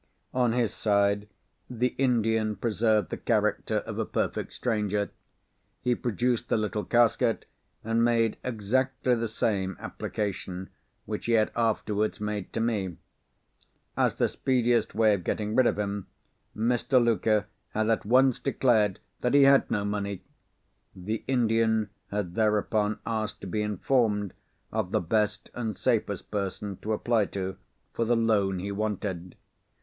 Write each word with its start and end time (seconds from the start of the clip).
On 0.33 0.51
his 0.53 0.73
side, 0.73 1.27
the 1.69 1.93
Indian 1.99 2.55
preserved 2.55 3.11
the 3.11 3.17
character 3.17 3.75
of 3.85 3.99
a 3.99 4.03
perfect 4.05 4.51
stranger. 4.51 5.11
He 5.83 5.93
produced 5.93 6.49
the 6.49 6.57
little 6.57 6.83
casket, 6.83 7.45
and 7.83 8.03
made 8.03 8.37
exactly 8.43 9.13
the 9.13 9.27
same 9.27 9.77
application 9.79 10.71
which 11.05 11.27
he 11.27 11.33
had 11.33 11.51
afterwards 11.55 12.19
made 12.19 12.51
to 12.53 12.59
me. 12.59 12.97
As 13.95 14.15
the 14.15 14.27
speediest 14.27 14.95
way 14.95 15.13
of 15.13 15.23
getting 15.23 15.53
rid 15.55 15.67
of 15.67 15.77
him, 15.77 16.07
Mr. 16.57 16.99
Luker 16.99 17.45
had 17.69 17.87
at 17.91 18.03
once 18.03 18.39
declared 18.39 18.99
that 19.19 19.35
he 19.35 19.43
had 19.43 19.69
no 19.69 19.85
money. 19.85 20.23
The 20.95 21.23
Indian 21.27 21.91
had 22.09 22.33
thereupon 22.33 22.97
asked 23.05 23.39
to 23.41 23.45
be 23.47 23.61
informed 23.61 24.33
of 24.71 24.91
the 24.93 24.99
best 24.99 25.51
and 25.53 25.77
safest 25.77 26.31
person 26.31 26.77
to 26.77 26.93
apply 26.93 27.25
to 27.25 27.57
for 27.93 28.03
the 28.03 28.15
loan 28.17 28.57
he 28.57 28.71
wanted. 28.71 29.35